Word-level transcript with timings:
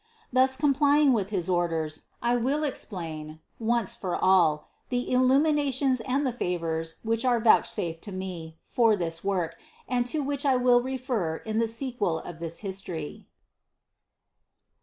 Thus 0.33 0.57
comply 0.57 0.97
ing 0.97 1.13
with 1.13 1.29
his 1.29 1.47
orders, 1.47 2.07
I 2.23 2.35
will 2.35 2.63
explain, 2.63 3.39
once 3.59 3.93
for 3.93 4.15
all, 4.15 4.67
the 4.89 5.05
illu 5.11 5.39
minations 5.39 6.01
and 6.07 6.25
the 6.25 6.33
favors 6.33 6.95
which 7.03 7.23
are 7.23 7.39
vouchsafed 7.39 8.01
to 8.05 8.11
me 8.11 8.57
for 8.63 8.95
this 8.95 9.23
work 9.23 9.57
and 9.87 10.07
to 10.07 10.23
which 10.23 10.43
I 10.43 10.55
will 10.55 10.81
refer 10.81 11.35
in 11.37 11.59
the 11.59 11.67
sequel 11.67 12.17
of 12.17 12.39
this 12.39 12.61
history. 12.61 13.27